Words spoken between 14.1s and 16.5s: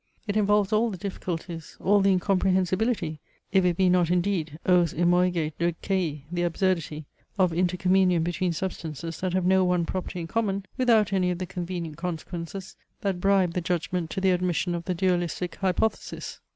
the admission of the Dualistic hypothesis.